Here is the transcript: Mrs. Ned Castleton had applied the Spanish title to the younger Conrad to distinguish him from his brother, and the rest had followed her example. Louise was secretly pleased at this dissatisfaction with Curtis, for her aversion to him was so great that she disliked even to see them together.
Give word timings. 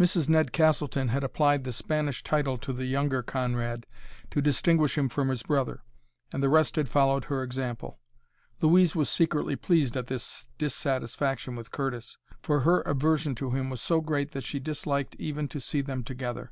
Mrs. 0.00 0.28
Ned 0.28 0.50
Castleton 0.52 1.10
had 1.10 1.22
applied 1.22 1.62
the 1.62 1.72
Spanish 1.72 2.24
title 2.24 2.58
to 2.58 2.72
the 2.72 2.86
younger 2.86 3.22
Conrad 3.22 3.86
to 4.32 4.42
distinguish 4.42 4.98
him 4.98 5.08
from 5.08 5.28
his 5.28 5.44
brother, 5.44 5.84
and 6.32 6.42
the 6.42 6.48
rest 6.48 6.74
had 6.74 6.88
followed 6.88 7.26
her 7.26 7.44
example. 7.44 8.00
Louise 8.60 8.96
was 8.96 9.08
secretly 9.08 9.54
pleased 9.54 9.96
at 9.96 10.08
this 10.08 10.48
dissatisfaction 10.58 11.54
with 11.54 11.70
Curtis, 11.70 12.18
for 12.42 12.62
her 12.62 12.80
aversion 12.80 13.36
to 13.36 13.52
him 13.52 13.70
was 13.70 13.80
so 13.80 14.00
great 14.00 14.32
that 14.32 14.42
she 14.42 14.58
disliked 14.58 15.14
even 15.20 15.46
to 15.46 15.60
see 15.60 15.82
them 15.82 16.02
together. 16.02 16.50